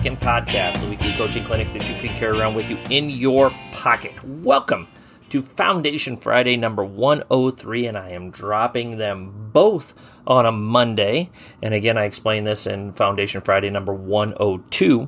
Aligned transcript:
Podcast, 0.00 0.80
the 0.80 0.88
weekly 0.88 1.12
coaching 1.12 1.44
clinic 1.44 1.70
that 1.74 1.86
you 1.86 1.94
can 1.96 2.16
carry 2.16 2.38
around 2.38 2.54
with 2.54 2.70
you 2.70 2.78
in 2.88 3.10
your 3.10 3.50
pocket. 3.70 4.14
Welcome 4.24 4.88
to 5.28 5.42
Foundation 5.42 6.16
Friday 6.16 6.56
number 6.56 6.82
103, 6.82 7.86
and 7.86 7.98
I 7.98 8.08
am 8.12 8.30
dropping 8.30 8.96
them 8.96 9.50
both 9.52 9.92
on 10.26 10.46
a 10.46 10.52
Monday. 10.52 11.30
And 11.60 11.74
again, 11.74 11.98
I 11.98 12.04
explained 12.04 12.46
this 12.46 12.66
in 12.66 12.94
Foundation 12.94 13.42
Friday 13.42 13.68
number 13.68 13.92
102 13.92 15.06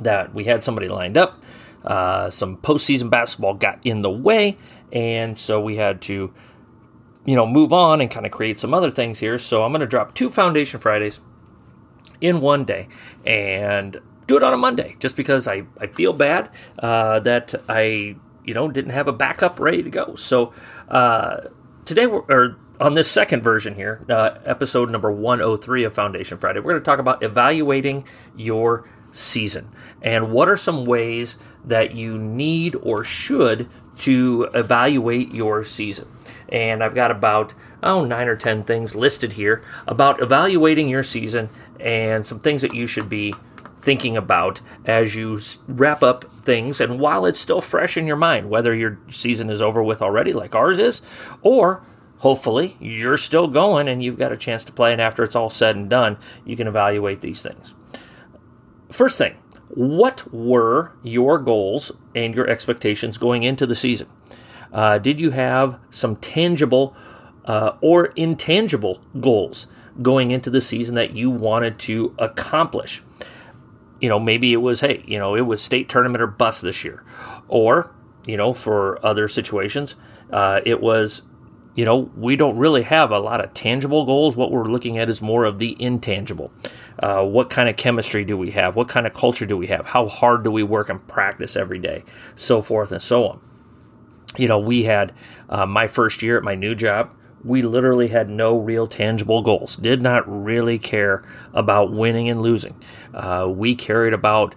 that 0.00 0.32
we 0.32 0.44
had 0.44 0.62
somebody 0.62 0.88
lined 0.88 1.18
up. 1.18 1.42
Uh, 1.84 2.30
some 2.30 2.56
postseason 2.56 3.10
basketball 3.10 3.52
got 3.52 3.84
in 3.84 4.00
the 4.00 4.10
way, 4.10 4.56
and 4.92 5.36
so 5.36 5.60
we 5.60 5.76
had 5.76 6.00
to, 6.00 6.32
you 7.26 7.36
know, 7.36 7.46
move 7.46 7.70
on 7.70 8.00
and 8.00 8.10
kind 8.10 8.24
of 8.24 8.32
create 8.32 8.58
some 8.58 8.72
other 8.72 8.90
things 8.90 9.18
here. 9.18 9.36
So 9.36 9.62
I'm 9.62 9.72
going 9.72 9.80
to 9.80 9.86
drop 9.86 10.14
two 10.14 10.30
Foundation 10.30 10.80
Fridays 10.80 11.20
in 12.20 12.40
one 12.40 12.64
day 12.64 12.88
and 13.24 14.00
do 14.26 14.36
it 14.36 14.42
on 14.42 14.52
a 14.52 14.56
Monday 14.56 14.96
just 14.98 15.16
because 15.16 15.46
I, 15.46 15.62
I 15.80 15.86
feel 15.86 16.12
bad 16.12 16.50
uh, 16.78 17.20
that 17.20 17.54
I 17.68 18.16
you 18.44 18.54
know 18.54 18.68
didn't 18.70 18.92
have 18.92 19.08
a 19.08 19.12
backup 19.12 19.60
ready 19.60 19.82
to 19.82 19.90
go. 19.90 20.14
So 20.14 20.52
uh, 20.88 21.48
today 21.84 22.06
we're 22.06 22.24
or 22.28 22.56
on 22.80 22.94
this 22.94 23.10
second 23.10 23.42
version 23.42 23.74
here, 23.74 24.04
uh, 24.08 24.38
episode 24.44 24.90
number 24.90 25.10
103 25.10 25.84
of 25.84 25.94
Foundation 25.94 26.38
Friday, 26.38 26.60
we're 26.60 26.72
going 26.72 26.82
to 26.82 26.84
talk 26.84 26.98
about 26.98 27.22
evaluating 27.22 28.06
your 28.36 28.88
season 29.12 29.70
and 30.02 30.30
what 30.30 30.48
are 30.48 30.56
some 30.56 30.84
ways 30.84 31.36
that 31.64 31.94
you 31.94 32.18
need 32.18 32.76
or 32.82 33.02
should 33.02 33.68
to 33.98 34.48
evaluate 34.54 35.32
your 35.32 35.64
season. 35.64 36.08
And 36.48 36.82
I've 36.82 36.94
got 36.94 37.10
about 37.10 37.54
oh 37.82 38.04
nine 38.04 38.28
or 38.28 38.36
ten 38.36 38.64
things 38.64 38.94
listed 38.94 39.32
here 39.32 39.62
about 39.86 40.22
evaluating 40.22 40.88
your 40.88 41.02
season 41.02 41.48
and 41.80 42.24
some 42.24 42.40
things 42.40 42.62
that 42.62 42.74
you 42.74 42.86
should 42.86 43.08
be 43.08 43.34
thinking 43.76 44.16
about 44.16 44.60
as 44.84 45.14
you 45.14 45.38
wrap 45.68 46.02
up 46.02 46.24
things 46.44 46.80
and 46.80 46.98
while 46.98 47.24
it's 47.24 47.38
still 47.38 47.60
fresh 47.60 47.96
in 47.96 48.06
your 48.06 48.16
mind, 48.16 48.50
whether 48.50 48.74
your 48.74 48.98
season 49.10 49.48
is 49.48 49.62
over 49.62 49.82
with 49.82 50.02
already, 50.02 50.32
like 50.32 50.54
ours 50.54 50.78
is, 50.78 51.02
or 51.42 51.82
hopefully 52.18 52.76
you're 52.80 53.16
still 53.16 53.46
going 53.46 53.86
and 53.86 54.02
you've 54.02 54.18
got 54.18 54.32
a 54.32 54.36
chance 54.36 54.64
to 54.64 54.72
play, 54.72 54.92
and 54.92 55.00
after 55.00 55.22
it's 55.22 55.36
all 55.36 55.50
said 55.50 55.76
and 55.76 55.88
done, 55.88 56.16
you 56.44 56.56
can 56.56 56.66
evaluate 56.66 57.20
these 57.20 57.42
things. 57.42 57.74
First 58.90 59.18
thing, 59.18 59.36
what 59.68 60.32
were 60.32 60.92
your 61.02 61.38
goals 61.38 61.92
and 62.14 62.34
your 62.34 62.48
expectations 62.48 63.18
going 63.18 63.42
into 63.42 63.66
the 63.66 63.74
season? 63.74 64.08
Uh, 64.72 64.98
did 64.98 65.20
you 65.20 65.30
have 65.30 65.78
some 65.90 66.16
tangible 66.16 66.96
uh, 67.46 67.76
or 67.80 68.06
intangible 68.16 69.00
goals 69.20 69.66
going 70.02 70.30
into 70.30 70.50
the 70.50 70.60
season 70.60 70.94
that 70.96 71.12
you 71.12 71.30
wanted 71.30 71.78
to 71.78 72.14
accomplish. 72.18 73.02
You 74.00 74.08
know, 74.08 74.20
maybe 74.20 74.52
it 74.52 74.58
was, 74.58 74.80
hey, 74.80 75.02
you 75.06 75.18
know, 75.18 75.34
it 75.34 75.42
was 75.42 75.62
state 75.62 75.88
tournament 75.88 76.22
or 76.22 76.26
bust 76.26 76.62
this 76.62 76.84
year. 76.84 77.02
Or, 77.48 77.90
you 78.26 78.36
know, 78.36 78.52
for 78.52 79.04
other 79.04 79.28
situations, 79.28 79.94
uh, 80.30 80.60
it 80.66 80.80
was, 80.80 81.22
you 81.74 81.84
know, 81.84 82.10
we 82.16 82.36
don't 82.36 82.56
really 82.56 82.82
have 82.82 83.10
a 83.10 83.18
lot 83.18 83.42
of 83.42 83.54
tangible 83.54 84.04
goals. 84.04 84.36
What 84.36 84.50
we're 84.50 84.64
looking 84.64 84.98
at 84.98 85.08
is 85.08 85.22
more 85.22 85.44
of 85.44 85.58
the 85.58 85.76
intangible. 85.80 86.52
Uh, 86.98 87.24
what 87.24 87.50
kind 87.50 87.68
of 87.68 87.76
chemistry 87.76 88.24
do 88.24 88.36
we 88.36 88.50
have? 88.52 88.74
What 88.76 88.88
kind 88.88 89.06
of 89.06 89.14
culture 89.14 89.46
do 89.46 89.56
we 89.56 89.66
have? 89.66 89.86
How 89.86 90.06
hard 90.06 90.44
do 90.44 90.50
we 90.50 90.62
work 90.62 90.88
and 90.88 91.06
practice 91.06 91.56
every 91.56 91.78
day? 91.78 92.04
So 92.34 92.62
forth 92.62 92.92
and 92.92 93.02
so 93.02 93.26
on. 93.26 93.40
You 94.36 94.48
know, 94.48 94.58
we 94.58 94.84
had 94.84 95.12
uh, 95.48 95.66
my 95.66 95.88
first 95.88 96.22
year 96.22 96.36
at 96.36 96.42
my 96.42 96.54
new 96.54 96.74
job 96.74 97.10
we 97.46 97.62
literally 97.62 98.08
had 98.08 98.28
no 98.28 98.58
real 98.58 98.86
tangible 98.86 99.42
goals, 99.42 99.76
did 99.76 100.02
not 100.02 100.24
really 100.26 100.78
care 100.78 101.24
about 101.54 101.92
winning 101.92 102.28
and 102.28 102.42
losing. 102.42 102.74
Uh, 103.14 103.46
we 103.48 103.74
cared 103.74 104.12
about 104.12 104.54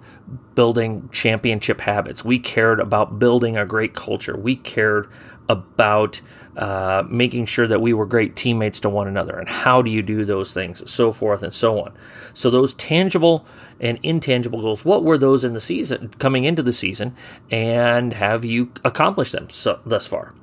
building 0.55 1.09
championship 1.11 1.81
habits. 1.81 2.25
We 2.25 2.39
cared 2.39 2.79
about 2.79 3.19
building 3.19 3.57
a 3.57 3.65
great 3.65 3.93
culture. 3.93 4.35
We 4.35 4.55
cared 4.55 5.09
about 5.47 6.21
uh, 6.57 7.03
making 7.07 7.45
sure 7.45 7.67
that 7.67 7.79
we 7.79 7.93
were 7.93 8.05
great 8.05 8.35
teammates 8.35 8.79
to 8.81 8.89
one 8.89 9.07
another. 9.07 9.37
And 9.37 9.47
how 9.47 9.81
do 9.81 9.89
you 9.89 10.01
do 10.01 10.25
those 10.25 10.51
things? 10.51 10.89
So 10.91 11.11
forth 11.11 11.41
and 11.41 11.53
so 11.53 11.79
on. 11.79 11.93
So, 12.33 12.49
those 12.49 12.73
tangible 12.73 13.45
and 13.79 13.97
intangible 14.03 14.61
goals, 14.61 14.83
what 14.83 15.03
were 15.03 15.17
those 15.17 15.43
in 15.43 15.53
the 15.53 15.61
season, 15.61 16.13
coming 16.19 16.43
into 16.43 16.61
the 16.61 16.73
season, 16.73 17.15
and 17.49 18.13
have 18.13 18.43
you 18.43 18.71
accomplished 18.83 19.31
them 19.31 19.49
so, 19.49 19.79
thus 19.85 20.05
far? 20.05 20.33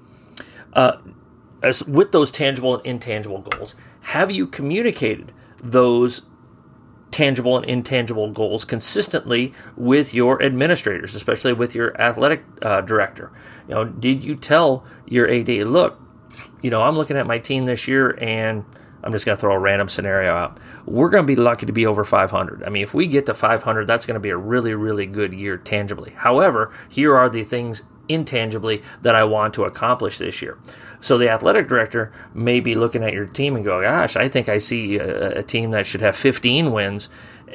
Uh, 0.72 0.96
as 1.66 1.84
with 1.84 2.12
those 2.12 2.30
tangible 2.30 2.76
and 2.76 2.86
intangible 2.86 3.40
goals, 3.40 3.74
have 4.02 4.30
you 4.30 4.46
communicated 4.46 5.32
those 5.62 6.22
tangible 7.10 7.56
and 7.56 7.66
intangible 7.66 8.30
goals 8.30 8.64
consistently 8.64 9.52
with 9.76 10.14
your 10.14 10.40
administrators, 10.42 11.14
especially 11.14 11.52
with 11.52 11.74
your 11.74 12.00
athletic 12.00 12.44
uh, 12.62 12.80
director? 12.82 13.32
You 13.68 13.74
know, 13.74 13.84
did 13.84 14.22
you 14.22 14.36
tell 14.36 14.84
your 15.06 15.28
AD, 15.28 15.48
look, 15.48 16.00
you 16.62 16.70
know, 16.70 16.82
I'm 16.82 16.96
looking 16.96 17.16
at 17.16 17.26
my 17.26 17.38
team 17.38 17.64
this 17.64 17.88
year 17.88 18.16
and 18.20 18.64
I'm 19.02 19.12
just 19.12 19.26
going 19.26 19.36
to 19.36 19.40
throw 19.40 19.54
a 19.54 19.58
random 19.58 19.88
scenario 19.88 20.34
out. 20.34 20.58
We're 20.84 21.10
going 21.10 21.22
to 21.22 21.26
be 21.26 21.36
lucky 21.36 21.66
to 21.66 21.72
be 21.72 21.86
over 21.86 22.04
500. 22.04 22.62
I 22.62 22.68
mean, 22.68 22.82
if 22.82 22.94
we 22.94 23.06
get 23.06 23.26
to 23.26 23.34
500, 23.34 23.86
that's 23.86 24.06
going 24.06 24.14
to 24.14 24.20
be 24.20 24.30
a 24.30 24.36
really, 24.36 24.74
really 24.74 25.06
good 25.06 25.32
year 25.32 25.56
tangibly. 25.56 26.10
However, 26.10 26.72
here 26.88 27.16
are 27.16 27.28
the 27.28 27.44
things 27.44 27.82
intangibly 28.08 28.82
that 29.02 29.14
I 29.14 29.24
want 29.24 29.54
to 29.54 29.64
accomplish 29.64 30.18
this 30.18 30.42
year. 30.42 30.58
So 31.00 31.18
the 31.18 31.28
athletic 31.28 31.68
director 31.68 32.12
may 32.34 32.60
be 32.60 32.74
looking 32.74 33.02
at 33.02 33.12
your 33.12 33.26
team 33.26 33.56
and 33.56 33.64
go, 33.64 33.82
"Gosh, 33.82 34.16
I 34.16 34.28
think 34.28 34.48
I 34.48 34.58
see 34.58 34.96
a, 34.96 35.38
a 35.38 35.42
team 35.42 35.70
that 35.70 35.86
should 35.86 36.00
have 36.00 36.16
15 36.16 36.72
wins." 36.72 37.08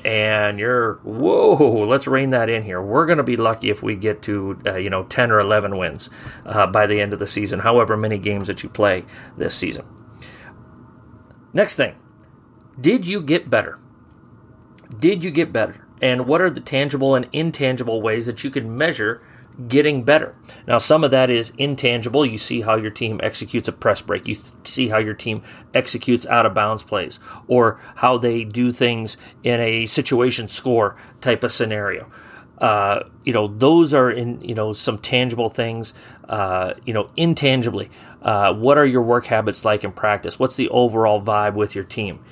And 0.06 0.58
you're, 0.58 0.96
whoa, 1.04 1.86
let's 1.86 2.08
rein 2.08 2.30
that 2.32 2.50
in 2.50 2.64
here. 2.64 2.82
We're 2.82 3.06
going 3.06 3.18
to 3.18 3.24
be 3.24 3.36
lucky 3.36 3.70
if 3.70 3.84
we 3.84 3.96
get 3.96 4.22
to, 4.24 4.58
uh, 4.66 4.78
you 4.78 4.90
know, 4.90 5.04
10 5.04 5.32
or 5.32 5.40
11 5.40 5.78
wins 5.78 6.10
uh, 6.46 6.66
by 6.66 6.88
the 6.88 7.02
end 7.02 7.14
of 7.14 7.20
the 7.20 7.28
season, 7.28 7.60
however 7.60 7.98
many 7.98 8.18
games 8.18 8.48
that 8.48 8.64
you 8.64 8.70
play 8.70 9.06
this 9.38 9.54
season. 9.54 9.86
Next 11.54 11.76
thing, 11.76 11.96
did 12.80 13.06
you 13.06 13.22
get 13.22 13.50
better? 13.50 13.80
Did 14.98 15.24
you 15.24 15.32
get 15.32 15.52
better? 15.52 15.86
And 16.02 16.26
what 16.26 16.42
are 16.42 16.50
the 16.50 16.62
tangible 16.62 17.14
and 17.16 17.28
intangible 17.32 18.02
ways 18.02 18.26
that 18.26 18.44
you 18.44 18.50
can 18.50 18.76
measure 18.76 19.22
getting 19.68 20.04
better. 20.04 20.36
Now, 20.68 20.78
some 20.78 21.04
of 21.04 21.12
that 21.12 21.30
is 21.30 21.54
intangible. 21.58 22.26
You 22.26 22.38
see 22.38 22.62
how 22.62 22.76
your 22.76 22.92
team 22.92 23.20
executes 23.24 23.68
a 23.68 23.72
press 23.72 24.02
break, 24.02 24.28
you 24.28 24.36
th- 24.36 24.54
see 24.64 24.90
how 24.90 24.98
your 24.98 25.14
team 25.14 25.44
executes 25.74 26.26
out 26.28 26.46
of 26.46 26.54
bounds 26.54 26.84
plays, 26.84 27.20
or 27.48 27.80
how 27.96 28.18
they 28.18 28.44
do 28.44 28.72
things 28.72 29.18
in 29.44 29.60
a 29.60 29.86
situation 29.86 30.48
score 30.48 30.96
type 31.20 31.44
of 31.44 31.52
scenario. 31.52 32.12
Uh, 32.58 33.10
you 33.24 33.34
know, 33.34 33.48
those 33.48 33.94
are 33.94 34.12
in 34.12 34.40
you 34.42 34.54
know 34.54 34.72
some 34.72 35.00
tangible 35.00 35.50
things. 35.50 35.94
Uh, 36.30 36.74
you 36.86 36.94
know, 36.94 37.10
intangibly, 37.18 37.90
uh, 38.22 38.54
what 38.54 38.78
are 38.78 38.86
your 38.86 39.02
work 39.02 39.26
habits 39.26 39.66
like 39.66 39.84
in 39.84 39.92
practice? 39.92 40.38
What's 40.38 40.56
the 40.56 40.70
overall 40.70 41.22
vibe 41.22 41.56
with 41.56 41.74
your 41.76 41.84
team? 41.84 42.24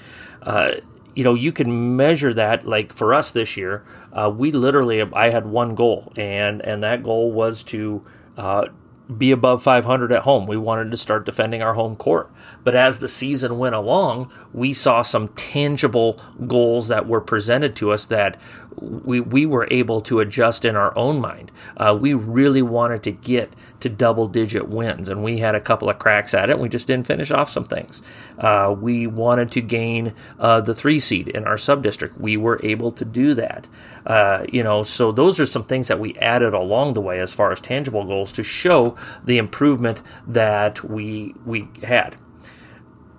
You 1.16 1.24
know, 1.24 1.34
you 1.34 1.52
can 1.52 1.96
measure 1.96 2.34
that. 2.34 2.66
Like 2.66 2.94
for 2.94 3.14
us 3.14 3.32
this 3.32 3.58
year, 3.58 3.84
uh, 4.14 4.32
we 4.36 4.52
literally, 4.52 5.02
I 5.02 5.30
had 5.30 5.46
one 5.46 5.76
goal, 5.76 6.12
and 6.16 6.62
and 6.62 6.84
that 6.84 7.04
goal 7.04 7.32
was 7.32 7.64
to 7.66 8.06
uh, 8.38 8.68
be 9.18 9.32
above 9.32 9.64
500 9.64 10.12
at 10.12 10.22
home. 10.22 10.46
We 10.46 10.58
wanted 10.58 10.92
to 10.92 10.98
start 10.98 11.26
defending 11.26 11.64
our 11.64 11.74
home 11.74 11.96
court. 11.96 12.32
But 12.64 12.76
as 12.76 13.00
the 13.00 13.08
season 13.08 13.58
went 13.58 13.74
along, 13.74 14.32
we 14.54 14.72
saw 14.74 15.02
some 15.02 15.30
tangible 15.30 16.22
goals 16.46 16.90
that 16.90 17.08
were 17.08 17.22
presented 17.22 17.76
to 17.78 17.92
us 17.92 18.06
that 18.06 18.40
we, 18.78 19.20
we 19.20 19.46
were 19.46 19.68
able 19.72 20.02
to 20.02 20.20
adjust 20.20 20.66
in 20.66 20.76
our 20.76 20.96
own 20.98 21.20
mind. 21.20 21.52
Uh, 21.78 21.98
we 22.00 22.14
really 22.14 22.62
wanted 22.62 23.04
to 23.04 23.12
get 23.12 23.54
to 23.80 23.90
double 23.90 24.28
digit 24.28 24.70
wins, 24.70 25.10
and 25.10 25.24
we 25.24 25.40
had 25.40 25.56
a 25.56 25.62
couple 25.62 25.90
of 25.90 26.00
cracks 26.00 26.34
at 26.34 26.50
it. 26.50 26.60
We 26.60 26.70
just 26.70 26.88
didn't 26.88 27.08
finish 27.08 27.32
off 27.32 27.50
some 27.50 27.66
things. 27.66 28.02
Uh, 28.38 28.76
we 28.80 29.08
wanted 29.08 29.52
to 29.52 29.62
gain 29.62 30.14
uh, 30.40 30.62
the 30.62 30.74
three 30.74 31.00
seed 31.00 31.28
in 31.28 31.46
our 31.46 31.58
sub 31.58 31.84
district. 31.84 32.20
We 32.20 32.38
were 32.38 32.60
able 32.64 32.92
to 32.94 33.06
do 33.06 33.34
that. 33.36 33.68
Uh, 34.06 34.46
you 34.52 34.64
know, 34.64 34.84
so 34.84 35.12
those 35.12 35.40
are 35.40 35.46
some 35.46 35.64
things 35.64 35.88
that 35.88 36.00
we 36.00 36.16
added 36.16 36.54
along 36.54 36.94
the 36.94 37.02
way 37.02 37.20
as 37.20 37.34
far 37.34 37.52
as 37.52 37.62
tangible 37.62 38.06
goals 38.06 38.32
to 38.34 38.44
show 38.44 38.96
the 39.24 39.38
improvement 39.38 40.02
that 40.28 40.84
we 40.84 41.36
we 41.46 41.68
had. 41.84 42.16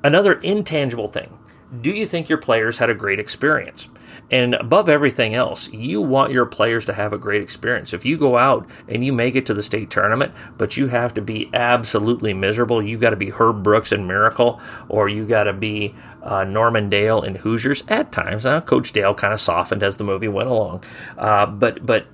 Another 0.02 0.34
intangible 0.40 1.08
thing. 1.08 1.36
Do 1.78 1.90
you 1.90 2.04
think 2.04 2.28
your 2.28 2.38
players 2.38 2.78
had 2.78 2.90
a 2.90 2.94
great 2.94 3.20
experience? 3.20 3.86
And 4.28 4.54
above 4.54 4.88
everything 4.88 5.36
else, 5.36 5.72
you 5.72 6.00
want 6.00 6.32
your 6.32 6.46
players 6.46 6.84
to 6.86 6.92
have 6.92 7.12
a 7.12 7.18
great 7.18 7.42
experience. 7.42 7.92
If 7.92 8.04
you 8.04 8.16
go 8.16 8.36
out 8.36 8.68
and 8.88 9.04
you 9.04 9.12
make 9.12 9.36
it 9.36 9.46
to 9.46 9.54
the 9.54 9.62
state 9.62 9.88
tournament, 9.88 10.32
but 10.58 10.76
you 10.76 10.88
have 10.88 11.14
to 11.14 11.22
be 11.22 11.48
absolutely 11.54 12.34
miserable, 12.34 12.82
you've 12.82 13.00
got 13.00 13.10
to 13.10 13.16
be 13.16 13.30
Herb 13.30 13.62
Brooks 13.62 13.92
and 13.92 14.08
Miracle, 14.08 14.60
or 14.88 15.08
you 15.08 15.24
got 15.24 15.44
to 15.44 15.52
be 15.52 15.94
uh, 16.22 16.42
Norman 16.42 16.90
Dale 16.90 17.22
and 17.22 17.36
Hoosiers 17.36 17.84
at 17.86 18.10
times. 18.10 18.44
Uh, 18.44 18.60
Coach 18.60 18.92
Dale 18.92 19.14
kind 19.14 19.32
of 19.32 19.40
softened 19.40 19.84
as 19.84 19.96
the 19.96 20.04
movie 20.04 20.28
went 20.28 20.48
along, 20.48 20.82
uh, 21.18 21.46
but 21.46 21.86
but 21.86 22.06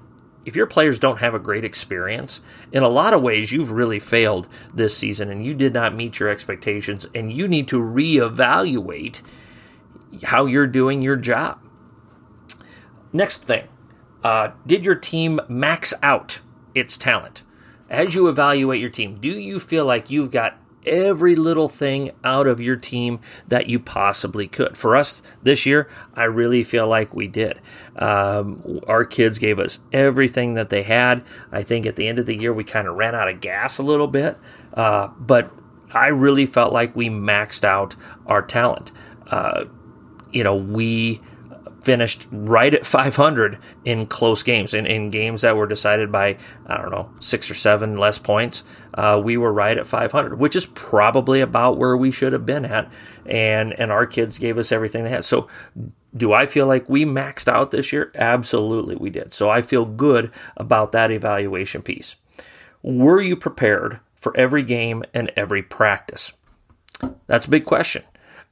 if 0.45 0.55
your 0.55 0.67
players 0.67 0.99
don't 0.99 1.19
have 1.19 1.35
a 1.35 1.41
great 1.41 1.65
experience, 1.65 2.41
in 2.73 2.83
a 2.83 2.89
lot 2.89 3.15
of 3.15 3.23
ways, 3.23 3.51
you've 3.51 3.73
really 3.73 3.99
failed 3.99 4.49
this 4.73 4.97
season 4.97 5.29
and 5.29 5.45
you 5.45 5.55
did 5.55 5.75
not 5.75 5.95
meet 5.95 6.21
your 6.21 6.29
expectations, 6.29 7.07
and 7.15 7.33
you 7.33 7.49
need 7.49 7.69
to 7.69 7.81
reevaluate 7.81 9.23
how 10.23 10.47
you're 10.47 10.67
doing 10.67 11.03
your 11.03 11.17
job. 11.17 11.59
Next 13.13 13.45
thing, 13.45 13.69
uh, 14.23 14.51
did 14.67 14.85
your 14.85 14.95
team 14.95 15.41
max 15.49 15.95
out 16.03 16.41
its 16.75 16.97
talent? 16.97 17.43
As 17.89 18.15
you 18.15 18.29
evaluate 18.29 18.81
your 18.81 18.91
team, 18.91 19.19
do 19.21 19.29
you 19.29 19.61
feel 19.61 19.85
like 19.85 20.11
you've 20.11 20.31
got 20.31 20.59
every 20.87 21.35
little 21.35 21.69
thing 21.69 22.13
out 22.23 22.47
of 22.47 22.61
your 22.61 22.77
team 22.77 23.19
that 23.49 23.67
you 23.67 23.79
possibly 23.79 24.47
could. 24.47 24.77
For 24.77 24.97
us 24.97 25.23
this 25.43 25.67
year, 25.67 25.89
I 26.15 26.25
really 26.25 26.65
feel 26.65 26.87
like 26.87 27.13
we 27.15 27.27
did. 27.27 27.61
Um, 27.97 28.81
our 28.87 29.05
kids 29.05 29.39
gave 29.39 29.59
us 29.59 29.81
everything 29.93 30.55
that 30.55 30.71
they 30.71 30.85
had. 30.85 31.25
I 31.51 31.63
think 31.63 31.87
at 31.87 31.97
the 31.97 32.07
end 32.07 32.19
of 32.19 32.27
the 32.27 32.37
year, 32.37 32.53
we 32.53 32.65
kind 32.65 32.87
of 32.87 32.95
ran 32.95 33.15
out 33.15 33.29
of 33.29 33.41
gas 33.41 33.79
a 33.79 33.83
little 33.83 34.07
bit, 34.07 34.39
uh, 34.75 35.09
but 35.19 35.51
I 35.93 36.09
really 36.09 36.47
felt 36.47 36.73
like 36.73 36.95
we 36.95 37.09
maxed 37.09 37.65
out 37.65 37.97
our 38.27 38.43
talent. 38.43 38.93
Uh, 39.27 39.65
you 40.37 40.45
know, 40.45 40.55
we 40.55 41.23
finished 41.83 42.27
right 42.31 42.75
at 42.75 42.85
500 42.97 43.59
in 43.87 44.07
close 44.07 44.43
games, 44.43 44.75
in, 44.75 44.87
in 44.87 45.09
games 45.09 45.41
that 45.41 45.57
were 45.57 45.67
decided 45.67 46.13
by, 46.13 46.37
I 46.67 46.77
don't 46.77 46.91
know, 46.91 47.11
six 47.21 47.51
or 47.51 47.55
seven 47.55 47.97
less 47.97 48.19
points. 48.19 48.65
Uh, 48.93 49.21
we 49.23 49.39
were 49.39 49.53
right 49.53 49.79
at 49.79 49.87
500, 49.87 50.39
which 50.39 50.55
is 50.55 50.67
probably 50.67 51.41
about 51.41 51.79
where 51.79 51.97
we 51.97 52.11
should 52.11 52.35
have 52.35 52.45
been 52.45 52.67
at. 52.67 52.93
And, 53.25 53.73
and 53.81 53.91
our 53.91 54.05
kids 54.05 54.39
gave 54.39 54.59
us 54.59 54.73
everything 54.73 55.05
they 55.05 55.11
had. 55.11 55.25
So, 55.25 55.49
do 56.15 56.33
I 56.33 56.47
feel 56.47 56.67
like 56.67 56.89
we 56.89 57.05
maxed 57.05 57.47
out 57.49 57.71
this 57.71 57.93
year? 57.93 58.11
Absolutely, 58.15 58.97
we 58.97 59.11
did. 59.11 59.33
So, 59.33 59.49
I 59.49 59.63
feel 59.63 59.85
good 59.87 60.31
about 60.57 60.93
that 60.93 61.11
evaluation 61.11 61.83
piece. 61.83 62.17
Were 62.83 63.21
you 63.21 63.37
prepared 63.37 64.01
for 64.15 64.37
every 64.37 64.63
game 64.63 65.03
and 65.15 65.33
every 65.37 65.63
practice? 65.63 66.33
That's 67.27 67.47
a 67.47 67.51
big 67.51 67.65
question. 67.65 68.03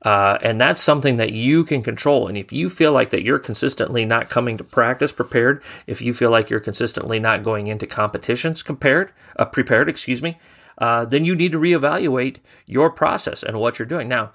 Uh, 0.05 0.37
and 0.43 0.61
that's 0.61 0.83
something 0.83 1.17
that 1.17 1.33
you 1.33 1.65
can 1.65 1.83
control. 1.83 2.29
And 2.29 2.37
if 2.37 2.53
you 2.53 2.69
feel 2.69 2.93
like 2.93 3.11
that 3.11 3.23
you're 3.23 3.39
consistently 3.39 4.05
not 4.05 4.29
coming 4.29 4.59
to 4.59 4.65
practice 4.65 5.13
prepared, 5.13 5.63
if 5.87 6.03
you 6.03 6.13
feel 6.13 6.31
like 6.31 6.51
you're 6.51 6.61
consistently 6.61 7.19
not 7.19 7.43
going 7.43 7.69
into 7.69 7.87
competitions 7.87 8.63
compared, 8.63 9.13
uh, 9.37 9.47
prepared, 9.47 9.89
excuse 9.89 10.21
me, 10.21 10.39
uh, 10.77 11.07
then 11.07 11.25
you 11.25 11.35
need 11.35 11.53
to 11.53 11.59
reevaluate 11.59 12.37
your 12.67 12.91
process 12.91 13.43
and 13.43 13.59
what 13.59 13.79
you're 13.79 13.87
doing. 13.87 14.09
Now, 14.09 14.33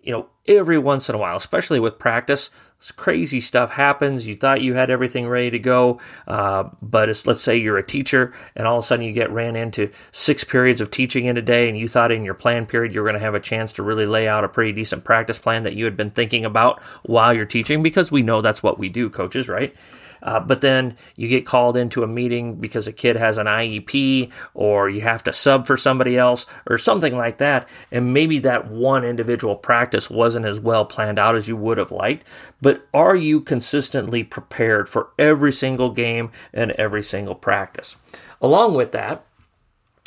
you 0.00 0.12
know, 0.12 0.28
every 0.46 0.78
once 0.78 1.08
in 1.08 1.14
a 1.14 1.18
while, 1.18 1.36
especially 1.36 1.80
with 1.80 1.98
practice, 1.98 2.50
crazy 2.96 3.40
stuff 3.40 3.72
happens. 3.72 4.26
You 4.26 4.36
thought 4.36 4.62
you 4.62 4.74
had 4.74 4.90
everything 4.90 5.28
ready 5.28 5.50
to 5.50 5.58
go, 5.58 6.00
uh, 6.26 6.64
but 6.80 7.08
let's 7.26 7.40
say 7.40 7.56
you're 7.56 7.78
a 7.78 7.86
teacher 7.86 8.32
and 8.54 8.66
all 8.66 8.78
of 8.78 8.84
a 8.84 8.86
sudden 8.86 9.04
you 9.04 9.12
get 9.12 9.30
ran 9.30 9.56
into 9.56 9.90
six 10.12 10.44
periods 10.44 10.80
of 10.80 10.90
teaching 10.90 11.26
in 11.26 11.36
a 11.36 11.42
day, 11.42 11.68
and 11.68 11.76
you 11.76 11.88
thought 11.88 12.12
in 12.12 12.24
your 12.24 12.34
plan 12.34 12.66
period 12.66 12.94
you 12.94 13.00
were 13.00 13.08
going 13.08 13.18
to 13.18 13.24
have 13.24 13.34
a 13.34 13.40
chance 13.40 13.72
to 13.72 13.82
really 13.82 14.06
lay 14.06 14.28
out 14.28 14.44
a 14.44 14.48
pretty 14.48 14.72
decent 14.72 15.04
practice 15.04 15.38
plan 15.38 15.64
that 15.64 15.74
you 15.74 15.84
had 15.84 15.96
been 15.96 16.10
thinking 16.10 16.44
about 16.44 16.80
while 17.02 17.34
you're 17.34 17.44
teaching, 17.44 17.82
because 17.82 18.12
we 18.12 18.22
know 18.22 18.40
that's 18.40 18.62
what 18.62 18.78
we 18.78 18.88
do, 18.88 19.10
coaches, 19.10 19.48
right? 19.48 19.74
Uh, 20.22 20.40
but 20.40 20.60
then 20.60 20.96
you 21.16 21.28
get 21.28 21.46
called 21.46 21.76
into 21.76 22.02
a 22.02 22.06
meeting 22.06 22.56
because 22.56 22.88
a 22.88 22.92
kid 22.92 23.16
has 23.16 23.38
an 23.38 23.46
IEP 23.46 24.30
or 24.54 24.88
you 24.88 25.00
have 25.00 25.22
to 25.24 25.32
sub 25.32 25.66
for 25.66 25.76
somebody 25.76 26.16
else 26.18 26.46
or 26.68 26.78
something 26.78 27.16
like 27.16 27.38
that. 27.38 27.68
And 27.92 28.12
maybe 28.12 28.40
that 28.40 28.68
one 28.68 29.04
individual 29.04 29.56
practice 29.56 30.10
wasn't 30.10 30.46
as 30.46 30.58
well 30.58 30.84
planned 30.84 31.18
out 31.18 31.36
as 31.36 31.48
you 31.48 31.56
would 31.56 31.78
have 31.78 31.92
liked. 31.92 32.24
But 32.60 32.67
are 32.92 33.14
you 33.14 33.40
consistently 33.40 34.24
prepared 34.24 34.88
for 34.88 35.10
every 35.18 35.52
single 35.52 35.90
game 35.90 36.30
and 36.52 36.72
every 36.72 37.02
single 37.02 37.34
practice? 37.34 37.96
Along 38.40 38.74
with 38.74 38.92
that, 38.92 39.24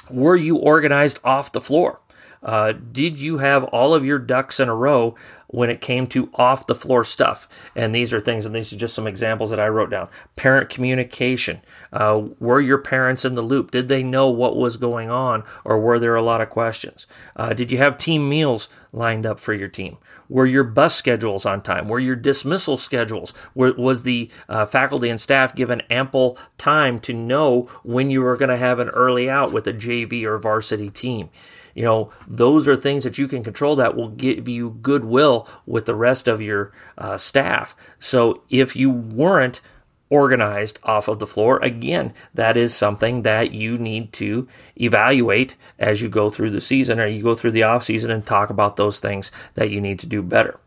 were 0.10 0.36
you 0.36 0.58
organized 0.58 1.19
off 1.24 1.52
the 1.52 1.62
floor? 1.62 2.00
Uh, 2.44 2.72
did 2.72 3.20
you 3.20 3.38
have 3.38 3.64
all 3.66 3.94
of 3.94 4.06
your 4.06 4.20
ducks 4.20 4.60
in 4.60 4.68
a 4.68 4.76
row 4.76 5.16
when 5.48 5.70
it 5.70 5.82
came 5.82 6.08
to 6.08 6.30
off 6.34 6.66
the 6.66 6.76
floor 6.76 7.04
stuff? 7.04 7.48
And 7.76 7.94
these 7.94 8.14
are 8.14 8.20
things, 8.20 8.46
and 8.46 8.56
these 8.56 8.74
are 8.74 8.78
just 8.78 8.96
some 8.96 9.08
examples 9.08 9.52
that 9.52 9.60
I 9.60 9.68
wrote 9.68 9.92
down. 9.92 10.10
Parent 10.36 10.70
communication. 10.70 11.62
Uh, 11.94 12.24
were 12.40 12.62
your 12.62 12.80
parents 12.80 13.26
in 13.26 13.36
the 13.36 13.42
loop? 13.42 13.72
Did 13.72 13.88
they 13.88 14.02
know 14.02 14.30
what 14.30 14.58
was 14.58 14.78
going 14.78 15.10
on, 15.10 15.44
or 15.64 15.80
were 15.80 16.00
there 16.00 16.16
a 16.16 16.24
lot 16.24 16.42
of 16.42 16.50
questions? 16.50 17.06
Uh, 17.36 17.54
did 17.54 17.72
you 17.72 17.78
have 17.78 17.98
team 17.98 18.28
meals 18.28 18.70
lined 18.92 19.26
up 19.26 19.40
for 19.40 19.54
your 19.54 19.68
team? 19.68 19.98
Were 20.28 20.46
your 20.46 20.64
bus 20.64 20.96
schedules 20.96 21.46
on 21.46 21.62
time? 21.62 21.88
Were 21.88 22.00
your 22.00 22.16
dismissal 22.16 22.78
schedules? 22.78 23.34
Were, 23.54 23.74
was 23.74 24.04
the 24.04 24.30
uh, 24.50 24.66
faculty 24.66 25.10
and 25.10 25.20
staff 25.20 25.54
given 25.54 25.82
ample 25.90 26.38
time 26.58 27.00
to 27.00 27.14
know 27.14 27.70
when 27.84 28.10
you 28.10 28.22
were 28.22 28.38
going 28.38 28.50
to 28.50 28.58
have 28.58 28.80
an 28.80 28.90
early 28.90 29.30
out 29.30 29.52
with 29.52 29.68
a 29.68 29.74
JV 29.74 30.24
or 30.24 30.38
varsity 30.38 30.90
team? 30.90 31.30
You 31.76 31.84
know, 31.84 32.12
those 32.28 32.68
are 32.68 32.76
things 32.76 33.04
that 33.04 33.18
you 33.18 33.28
can 33.28 33.44
control 33.44 33.76
that 33.78 33.96
will 33.96 34.10
give 34.10 34.48
you 34.48 34.78
goodwill 34.82 35.48
with 35.66 35.86
the 35.86 35.96
rest 35.96 36.28
of 36.28 36.42
your 36.42 36.72
uh, 36.98 37.18
staff. 37.18 37.76
So 38.00 38.44
if 38.50 38.76
you 38.76 38.90
weren't 38.90 39.62
organized 40.10 40.78
off 40.84 41.08
of 41.08 41.20
the 41.20 41.28
floor, 41.28 41.60
again, 41.64 42.14
that 42.34 42.58
is 42.58 42.76
something 42.76 43.22
that 43.22 43.52
you 43.52 43.78
need 43.78 44.12
to 44.14 44.48
evaluate 44.76 45.56
as 45.80 46.02
you 46.02 46.10
go 46.10 46.30
through 46.30 46.52
the 46.52 46.62
season 46.62 47.00
or 47.00 47.08
you 47.08 47.24
go 47.24 47.34
through 47.34 47.52
the 47.52 47.64
off 47.64 47.84
season 47.84 48.12
and 48.12 48.26
talk 48.26 48.50
about 48.50 48.76
those 48.76 49.00
things 49.00 49.32
that 49.54 49.70
you 49.70 49.80
need 49.80 50.00
to 50.00 50.08
do 50.08 50.22
better. 50.22 50.60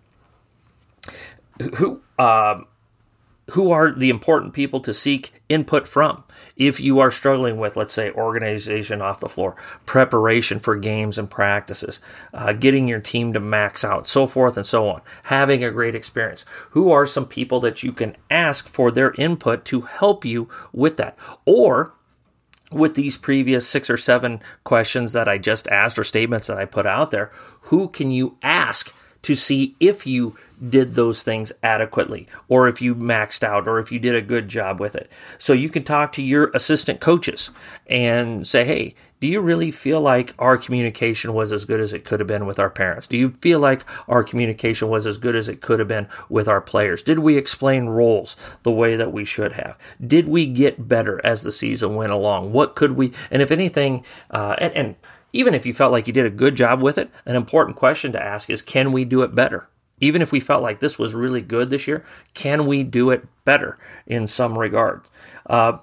Who, 1.76 2.00
uh, 2.18 2.62
who 3.50 3.70
are 3.70 3.92
the 3.92 4.10
important 4.10 4.52
people 4.52 4.80
to 4.80 4.94
seek 4.94 5.34
input 5.48 5.86
from. 5.86 6.24
If 6.56 6.80
you 6.80 7.00
are 7.00 7.10
struggling 7.10 7.58
with 7.58 7.76
let's 7.76 7.92
say 7.92 8.10
organization 8.10 9.02
off 9.02 9.20
the 9.20 9.28
floor 9.28 9.56
preparation 9.86 10.58
for 10.58 10.76
games 10.76 11.18
and 11.18 11.30
practices 11.30 12.00
uh, 12.32 12.52
getting 12.52 12.88
your 12.88 13.00
team 13.00 13.32
to 13.32 13.40
max 13.40 13.84
out 13.84 14.06
so 14.06 14.26
forth 14.26 14.56
and 14.56 14.66
so 14.66 14.88
on 14.88 15.02
having 15.24 15.62
a 15.62 15.70
great 15.70 15.94
experience 15.94 16.44
who 16.70 16.90
are 16.90 17.06
some 17.06 17.26
people 17.26 17.60
that 17.60 17.82
you 17.82 17.92
can 17.92 18.16
ask 18.30 18.68
for 18.68 18.90
their 18.90 19.12
input 19.14 19.64
to 19.66 19.82
help 19.82 20.24
you 20.24 20.48
with 20.72 20.96
that? 20.96 21.16
Or 21.44 21.94
with 22.70 22.94
these 22.94 23.16
previous 23.16 23.68
six 23.68 23.88
or 23.88 23.96
seven 23.96 24.40
questions 24.64 25.12
that 25.12 25.28
I 25.28 25.38
just 25.38 25.68
asked 25.68 25.98
or 25.98 26.04
statements 26.04 26.48
that 26.48 26.58
I 26.58 26.64
put 26.64 26.86
out 26.86 27.10
there, 27.10 27.30
who 27.62 27.88
can 27.88 28.10
you 28.10 28.36
ask 28.42 28.92
to 29.24 29.34
see 29.34 29.74
if 29.80 30.06
you 30.06 30.36
did 30.68 30.94
those 30.94 31.22
things 31.22 31.52
adequately 31.62 32.28
or 32.48 32.68
if 32.68 32.80
you 32.80 32.94
maxed 32.94 33.42
out 33.42 33.66
or 33.66 33.78
if 33.78 33.90
you 33.90 33.98
did 33.98 34.14
a 34.14 34.22
good 34.22 34.48
job 34.48 34.80
with 34.80 34.94
it. 34.94 35.10
So 35.38 35.52
you 35.52 35.68
can 35.68 35.84
talk 35.84 36.12
to 36.12 36.22
your 36.22 36.50
assistant 36.54 37.00
coaches 37.00 37.50
and 37.86 38.46
say, 38.46 38.64
hey, 38.64 38.94
do 39.20 39.30
you 39.30 39.40
really 39.40 39.70
feel 39.70 40.02
like 40.02 40.34
our 40.38 40.58
communication 40.58 41.32
was 41.32 41.50
as 41.50 41.64
good 41.64 41.80
as 41.80 41.94
it 41.94 42.04
could 42.04 42.20
have 42.20 42.26
been 42.26 42.44
with 42.44 42.58
our 42.58 42.68
parents? 42.68 43.06
Do 43.06 43.16
you 43.16 43.30
feel 43.40 43.58
like 43.58 43.84
our 44.06 44.22
communication 44.22 44.88
was 44.88 45.06
as 45.06 45.16
good 45.16 45.34
as 45.34 45.48
it 45.48 45.62
could 45.62 45.78
have 45.78 45.88
been 45.88 46.08
with 46.28 46.46
our 46.46 46.60
players? 46.60 47.02
Did 47.02 47.20
we 47.20 47.38
explain 47.38 47.86
roles 47.86 48.36
the 48.64 48.70
way 48.70 48.96
that 48.96 49.12
we 49.12 49.24
should 49.24 49.52
have? 49.52 49.78
Did 50.06 50.28
we 50.28 50.44
get 50.44 50.88
better 50.88 51.24
as 51.24 51.42
the 51.42 51.52
season 51.52 51.94
went 51.94 52.12
along? 52.12 52.52
What 52.52 52.74
could 52.74 52.92
we, 52.92 53.12
and 53.30 53.40
if 53.40 53.50
anything, 53.50 54.04
uh, 54.30 54.56
and, 54.58 54.74
and 54.74 54.96
even 55.34 55.52
if 55.52 55.66
you 55.66 55.74
felt 55.74 55.92
like 55.92 56.06
you 56.06 56.12
did 56.12 56.24
a 56.24 56.30
good 56.30 56.54
job 56.54 56.80
with 56.80 56.96
it, 56.96 57.10
an 57.26 57.36
important 57.36 57.76
question 57.76 58.12
to 58.12 58.22
ask 58.22 58.48
is 58.48 58.62
can 58.62 58.92
we 58.92 59.04
do 59.04 59.22
it 59.22 59.34
better? 59.34 59.68
Even 60.00 60.22
if 60.22 60.32
we 60.32 60.40
felt 60.40 60.62
like 60.62 60.80
this 60.80 60.98
was 60.98 61.14
really 61.14 61.40
good 61.40 61.70
this 61.70 61.86
year, 61.86 62.04
can 62.32 62.66
we 62.66 62.82
do 62.82 63.10
it 63.10 63.26
better 63.44 63.76
in 64.06 64.26
some 64.26 64.58
regard? 64.58 65.02
Uh, 65.46 65.78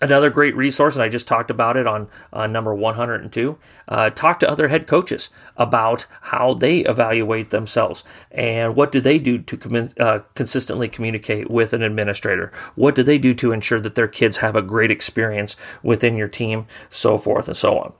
another 0.00 0.30
great 0.30 0.54
resource, 0.54 0.94
and 0.94 1.02
I 1.02 1.08
just 1.08 1.26
talked 1.26 1.50
about 1.50 1.76
it 1.76 1.86
on 1.86 2.08
uh, 2.32 2.46
number 2.46 2.72
102. 2.72 3.58
Uh, 3.88 4.10
talk 4.10 4.38
to 4.40 4.50
other 4.50 4.68
head 4.68 4.86
coaches 4.86 5.28
about 5.56 6.06
how 6.22 6.54
they 6.54 6.80
evaluate 6.80 7.50
themselves 7.50 8.04
and 8.30 8.76
what 8.76 8.92
do 8.92 9.00
they 9.00 9.18
do 9.18 9.38
to 9.38 9.56
com- 9.56 9.90
uh, 9.98 10.20
consistently 10.34 10.88
communicate 10.88 11.50
with 11.50 11.72
an 11.72 11.82
administrator. 11.82 12.52
What 12.76 12.94
do 12.94 13.02
they 13.02 13.18
do 13.18 13.34
to 13.34 13.52
ensure 13.52 13.80
that 13.80 13.96
their 13.96 14.08
kids 14.08 14.36
have 14.38 14.54
a 14.54 14.62
great 14.62 14.90
experience 14.90 15.56
within 15.82 16.16
your 16.16 16.28
team, 16.28 16.66
so 16.90 17.18
forth 17.18 17.48
and 17.48 17.56
so 17.56 17.78
on. 17.78 17.94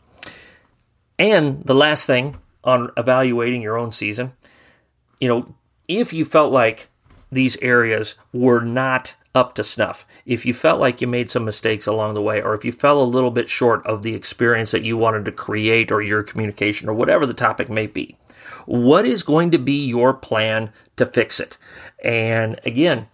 And 1.19 1.65
the 1.65 1.75
last 1.75 2.07
thing 2.07 2.37
on 2.65 2.91
evaluating 2.97 3.63
your 3.63 3.77
own 3.77 3.93
season, 3.93 4.33
you 5.21 5.29
know, 5.29 5.55
if 5.89 6.13
you 6.13 6.25
felt 6.25 6.53
like 6.53 6.89
these 7.31 7.57
areas 7.57 8.15
were 8.33 8.61
not 8.61 9.15
up 9.35 9.55
to 9.55 9.65
snuff, 9.65 10.07
if 10.27 10.47
you 10.47 10.55
felt 10.55 10.81
like 10.81 11.01
you 11.01 11.07
made 11.07 11.31
some 11.31 11.45
mistakes 11.45 11.87
along 11.87 12.15
the 12.15 12.23
way, 12.23 12.41
or 12.41 12.55
if 12.55 12.65
you 12.65 12.73
fell 12.73 13.03
a 13.03 13.05
little 13.05 13.31
bit 13.31 13.49
short 13.49 13.85
of 13.87 14.03
the 14.03 14.15
experience 14.15 14.71
that 14.71 14.85
you 14.85 14.97
wanted 14.97 15.25
to 15.25 15.33
create 15.33 15.91
or 15.91 16.01
your 16.01 16.23
communication 16.23 16.89
or 16.89 16.95
whatever 16.95 17.27
the 17.27 17.35
topic 17.35 17.69
may 17.69 17.87
be, 17.87 18.17
what 18.67 19.05
is 19.05 19.23
going 19.23 19.51
to 19.51 19.59
be 19.59 19.87
your 19.87 20.15
plan 20.15 20.71
to 20.97 21.07
fix 21.07 21.41
it? 21.41 21.57
And 22.05 22.61
again, 22.65 23.09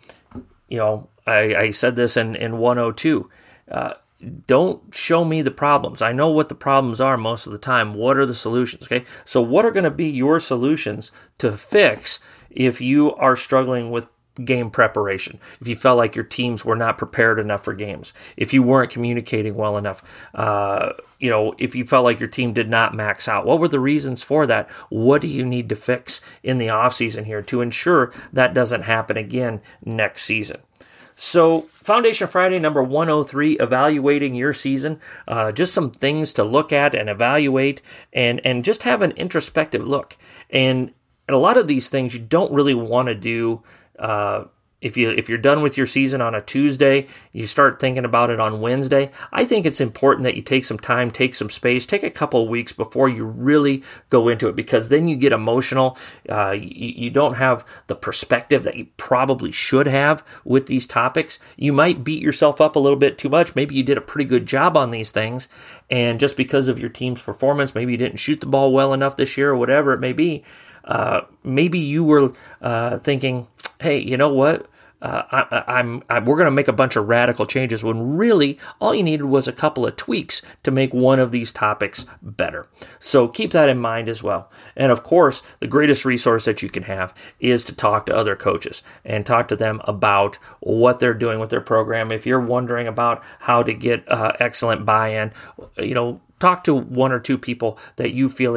you 0.68 0.78
know, 0.78 1.08
I, 1.26 1.54
I 1.54 1.70
said 1.70 1.96
this 1.96 2.16
in, 2.16 2.34
in 2.36 2.58
102. 2.58 3.30
Uh, 3.70 3.94
don't 4.24 4.94
show 4.94 5.24
me 5.24 5.42
the 5.42 5.50
problems. 5.50 6.02
I 6.02 6.12
know 6.12 6.28
what 6.28 6.48
the 6.48 6.54
problems 6.54 7.00
are 7.00 7.16
most 7.16 7.46
of 7.46 7.52
the 7.52 7.58
time. 7.58 7.94
What 7.94 8.16
are 8.16 8.26
the 8.26 8.34
solutions? 8.34 8.84
Okay. 8.84 9.04
So, 9.24 9.40
what 9.40 9.64
are 9.64 9.70
going 9.70 9.84
to 9.84 9.90
be 9.90 10.08
your 10.08 10.40
solutions 10.40 11.10
to 11.38 11.56
fix 11.56 12.20
if 12.50 12.80
you 12.80 13.14
are 13.14 13.36
struggling 13.36 13.90
with 13.90 14.08
game 14.44 14.70
preparation? 14.70 15.38
If 15.60 15.68
you 15.68 15.76
felt 15.76 15.98
like 15.98 16.16
your 16.16 16.24
teams 16.24 16.64
were 16.64 16.76
not 16.76 16.98
prepared 16.98 17.38
enough 17.38 17.64
for 17.64 17.74
games, 17.74 18.12
if 18.36 18.52
you 18.52 18.62
weren't 18.62 18.90
communicating 18.90 19.54
well 19.54 19.76
enough, 19.76 20.02
uh, 20.34 20.92
you 21.18 21.30
know, 21.30 21.54
if 21.58 21.74
you 21.74 21.84
felt 21.84 22.04
like 22.04 22.20
your 22.20 22.28
team 22.28 22.52
did 22.52 22.68
not 22.68 22.94
max 22.94 23.28
out, 23.28 23.46
what 23.46 23.58
were 23.58 23.68
the 23.68 23.80
reasons 23.80 24.22
for 24.22 24.46
that? 24.46 24.70
What 24.90 25.20
do 25.22 25.28
you 25.28 25.44
need 25.44 25.68
to 25.68 25.76
fix 25.76 26.20
in 26.42 26.58
the 26.58 26.66
offseason 26.66 27.24
here 27.24 27.42
to 27.42 27.60
ensure 27.60 28.12
that 28.32 28.54
doesn't 28.54 28.82
happen 28.82 29.16
again 29.16 29.60
next 29.84 30.22
season? 30.22 30.60
So, 31.16 31.60
Foundation 31.60 32.28
Friday 32.28 32.58
number 32.58 32.82
103, 32.82 33.58
evaluating 33.58 34.34
your 34.34 34.52
season. 34.52 35.00
Uh, 35.28 35.52
just 35.52 35.72
some 35.72 35.90
things 35.90 36.32
to 36.32 36.44
look 36.44 36.72
at 36.72 36.94
and 36.94 37.08
evaluate 37.08 37.82
and, 38.12 38.40
and 38.44 38.64
just 38.64 38.82
have 38.82 39.02
an 39.02 39.12
introspective 39.12 39.86
look. 39.86 40.16
And, 40.50 40.92
and 41.28 41.34
a 41.34 41.38
lot 41.38 41.56
of 41.56 41.68
these 41.68 41.88
things 41.88 42.14
you 42.14 42.20
don't 42.20 42.52
really 42.52 42.74
want 42.74 43.08
to 43.08 43.14
do 43.14 43.62
uh, 43.98 44.44
if 44.84 44.98
you 44.98 45.08
if 45.10 45.30
you're 45.30 45.38
done 45.38 45.62
with 45.62 45.78
your 45.78 45.86
season 45.86 46.20
on 46.20 46.34
a 46.34 46.42
Tuesday, 46.42 47.06
you 47.32 47.46
start 47.46 47.80
thinking 47.80 48.04
about 48.04 48.28
it 48.28 48.38
on 48.38 48.60
Wednesday. 48.60 49.10
I 49.32 49.46
think 49.46 49.64
it's 49.64 49.80
important 49.80 50.24
that 50.24 50.36
you 50.36 50.42
take 50.42 50.66
some 50.66 50.78
time, 50.78 51.10
take 51.10 51.34
some 51.34 51.48
space, 51.48 51.86
take 51.86 52.02
a 52.02 52.10
couple 52.10 52.42
of 52.42 52.50
weeks 52.50 52.72
before 52.72 53.08
you 53.08 53.24
really 53.24 53.82
go 54.10 54.28
into 54.28 54.46
it 54.46 54.54
because 54.54 54.90
then 54.90 55.08
you 55.08 55.16
get 55.16 55.32
emotional. 55.32 55.96
Uh, 56.28 56.50
you, 56.50 56.88
you 57.04 57.10
don't 57.10 57.34
have 57.34 57.64
the 57.86 57.96
perspective 57.96 58.62
that 58.64 58.76
you 58.76 58.86
probably 58.98 59.50
should 59.50 59.86
have 59.86 60.22
with 60.44 60.66
these 60.66 60.86
topics. 60.86 61.38
You 61.56 61.72
might 61.72 62.04
beat 62.04 62.22
yourself 62.22 62.60
up 62.60 62.76
a 62.76 62.78
little 62.78 62.98
bit 62.98 63.16
too 63.16 63.30
much. 63.30 63.54
Maybe 63.54 63.74
you 63.74 63.82
did 63.82 63.96
a 63.96 64.02
pretty 64.02 64.28
good 64.28 64.44
job 64.44 64.76
on 64.76 64.90
these 64.90 65.10
things, 65.10 65.48
and 65.90 66.20
just 66.20 66.36
because 66.36 66.68
of 66.68 66.78
your 66.78 66.90
team's 66.90 67.22
performance, 67.22 67.74
maybe 67.74 67.92
you 67.92 67.98
didn't 67.98 68.18
shoot 68.18 68.40
the 68.40 68.46
ball 68.46 68.70
well 68.70 68.92
enough 68.92 69.16
this 69.16 69.38
year 69.38 69.50
or 69.50 69.56
whatever 69.56 69.94
it 69.94 70.00
may 70.00 70.12
be. 70.12 70.44
Uh, 70.84 71.22
maybe 71.42 71.78
you 71.78 72.04
were 72.04 72.34
uh, 72.60 72.98
thinking, 72.98 73.48
hey, 73.80 73.98
you 73.98 74.18
know 74.18 74.28
what? 74.28 74.68
Uh, 75.04 75.44
I, 75.68 75.80
am 75.80 76.02
we're 76.08 76.36
going 76.36 76.46
to 76.46 76.50
make 76.50 76.66
a 76.66 76.72
bunch 76.72 76.96
of 76.96 77.08
radical 77.08 77.44
changes 77.44 77.84
when 77.84 78.16
really 78.16 78.58
all 78.80 78.94
you 78.94 79.02
needed 79.02 79.26
was 79.26 79.46
a 79.46 79.52
couple 79.52 79.86
of 79.86 79.96
tweaks 79.96 80.40
to 80.62 80.70
make 80.70 80.94
one 80.94 81.20
of 81.20 81.30
these 81.30 81.52
topics 81.52 82.06
better. 82.22 82.66
So 83.00 83.28
keep 83.28 83.50
that 83.50 83.68
in 83.68 83.78
mind 83.78 84.08
as 84.08 84.22
well. 84.22 84.50
And 84.74 84.90
of 84.90 85.02
course, 85.02 85.42
the 85.60 85.66
greatest 85.66 86.06
resource 86.06 86.46
that 86.46 86.62
you 86.62 86.70
can 86.70 86.84
have 86.84 87.12
is 87.38 87.64
to 87.64 87.74
talk 87.74 88.06
to 88.06 88.16
other 88.16 88.34
coaches 88.34 88.82
and 89.04 89.26
talk 89.26 89.46
to 89.48 89.56
them 89.56 89.82
about 89.84 90.38
what 90.60 91.00
they're 91.00 91.12
doing 91.12 91.38
with 91.38 91.50
their 91.50 91.60
program. 91.60 92.10
If 92.10 92.24
you're 92.24 92.40
wondering 92.40 92.88
about 92.88 93.22
how 93.40 93.62
to 93.62 93.74
get 93.74 94.10
uh, 94.10 94.32
excellent 94.40 94.86
buy-in, 94.86 95.32
you 95.76 95.94
know, 95.94 96.22
talk 96.40 96.64
to 96.64 96.74
one 96.74 97.12
or 97.12 97.20
two 97.20 97.38
people 97.38 97.78
that 97.96 98.12
you 98.12 98.28
feel 98.28 98.54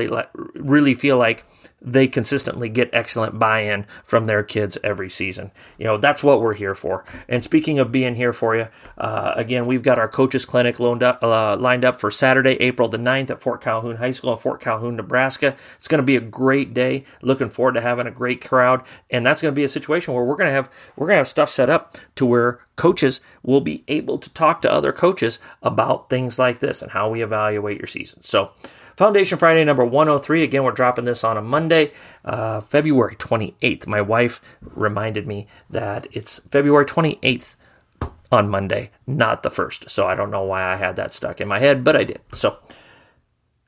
really 0.55 0.93
feel 0.93 1.17
like 1.17 1.45
they 1.81 2.07
consistently 2.07 2.69
get 2.69 2.89
excellent 2.91 3.37
buy-in 3.37 3.85
from 4.03 4.25
their 4.25 4.43
kids 4.43 4.77
every 4.83 5.09
season. 5.09 5.51
You 5.77 5.85
know, 5.85 5.97
that's 5.97 6.23
what 6.23 6.41
we're 6.41 6.55
here 6.55 6.73
for. 6.73 7.05
And 7.29 7.43
speaking 7.43 7.77
of 7.79 7.91
being 7.91 8.15
here 8.15 8.33
for 8.33 8.55
you, 8.55 8.67
uh, 8.97 9.33
again, 9.35 9.67
we've 9.67 9.83
got 9.83 9.99
our 9.99 10.07
coaches 10.07 10.45
clinic 10.45 10.79
up, 10.79 11.23
uh, 11.23 11.55
lined 11.55 11.85
up 11.85 11.99
for 11.99 12.09
Saturday, 12.09 12.57
April 12.59 12.89
the 12.89 12.97
9th 12.97 13.29
at 13.29 13.41
Fort 13.41 13.61
Calhoun 13.61 13.97
High 13.97 14.11
School 14.11 14.31
in 14.31 14.39
Fort 14.39 14.59
Calhoun, 14.59 14.95
Nebraska. 14.95 15.55
It's 15.77 15.87
going 15.87 15.99
to 15.99 16.05
be 16.05 16.15
a 16.15 16.21
great 16.21 16.73
day. 16.73 17.05
Looking 17.21 17.49
forward 17.49 17.73
to 17.73 17.81
having 17.81 18.07
a 18.07 18.11
great 18.11 18.43
crowd. 18.43 18.83
And 19.09 19.25
that's 19.25 19.41
going 19.41 19.53
to 19.53 19.55
be 19.55 19.63
a 19.63 19.69
situation 19.69 20.13
where 20.13 20.23
we're 20.23 20.35
going 20.35 20.49
to 20.49 20.53
have 20.53 20.69
we're 20.95 21.07
going 21.07 21.15
to 21.15 21.19
have 21.19 21.27
stuff 21.27 21.49
set 21.49 21.69
up 21.69 21.97
to 22.15 22.25
where 22.25 22.59
coaches 22.77 23.19
will 23.43 23.59
be 23.59 23.83
able 23.89 24.17
to 24.17 24.29
talk 24.29 24.61
to 24.61 24.71
other 24.71 24.93
coaches 24.93 25.39
about 25.61 26.09
things 26.09 26.39
like 26.39 26.59
this 26.59 26.81
and 26.81 26.91
how 26.91 27.09
we 27.09 27.21
evaluate 27.21 27.77
your 27.77 27.87
season. 27.87 28.23
So, 28.23 28.51
Foundation 28.95 29.37
Friday 29.37 29.63
number 29.63 29.85
103. 29.85 30.43
Again, 30.43 30.63
we're 30.63 30.71
dropping 30.71 31.05
this 31.05 31.23
on 31.23 31.37
a 31.37 31.41
Monday, 31.41 31.91
uh, 32.25 32.61
February 32.61 33.15
28th. 33.15 33.85
My 33.85 34.01
wife 34.01 34.41
reminded 34.61 35.27
me 35.27 35.47
that 35.69 36.07
it's 36.11 36.39
February 36.49 36.85
28th 36.85 37.55
on 38.31 38.49
Monday, 38.49 38.91
not 39.05 39.43
the 39.43 39.51
first. 39.51 39.89
So 39.89 40.07
I 40.07 40.15
don't 40.15 40.31
know 40.31 40.43
why 40.43 40.63
I 40.63 40.77
had 40.77 40.95
that 40.95 41.13
stuck 41.13 41.39
in 41.39 41.47
my 41.47 41.59
head, 41.59 41.83
but 41.83 41.95
I 41.95 42.05
did. 42.05 42.21
So, 42.33 42.57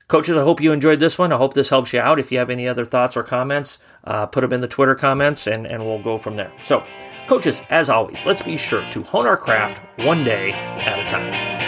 coaches, 0.09 0.35
I 0.35 0.41
hope 0.41 0.59
you 0.59 0.73
enjoyed 0.73 0.99
this 0.99 1.17
one. 1.17 1.31
I 1.31 1.37
hope 1.37 1.53
this 1.53 1.69
helps 1.69 1.93
you 1.93 2.01
out. 2.01 2.19
If 2.19 2.31
you 2.31 2.39
have 2.39 2.49
any 2.49 2.67
other 2.67 2.83
thoughts 2.83 3.15
or 3.15 3.23
comments, 3.23 3.77
uh, 4.03 4.25
put 4.25 4.41
them 4.41 4.51
in 4.51 4.59
the 4.59 4.67
Twitter 4.67 4.95
comments 4.95 5.47
and, 5.47 5.65
and 5.65 5.85
we'll 5.85 6.03
go 6.03 6.17
from 6.17 6.35
there. 6.35 6.51
So, 6.63 6.83
coaches, 7.27 7.61
as 7.69 7.89
always, 7.89 8.25
let's 8.25 8.43
be 8.43 8.57
sure 8.57 8.83
to 8.91 9.03
hone 9.03 9.25
our 9.25 9.37
craft 9.37 9.79
one 9.99 10.25
day 10.25 10.51
at 10.51 10.99
a 10.99 11.07
time. 11.07 11.58